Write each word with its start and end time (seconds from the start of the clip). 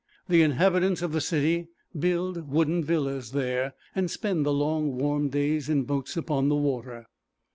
The 0.27 0.41
inhabitants 0.41 1.03
of 1.03 1.11
the 1.11 1.21
city 1.21 1.67
build 1.95 2.49
wooden 2.49 2.83
villas 2.83 3.33
there, 3.33 3.75
and 3.93 4.09
spend 4.09 4.47
the 4.47 4.51
long 4.51 4.95
warm 4.97 5.29
days 5.29 5.69
in 5.69 5.83
boats 5.83 6.17
upon 6.17 6.49
the 6.49 6.55
water. 6.55 7.05